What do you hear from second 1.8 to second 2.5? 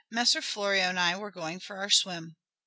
swim."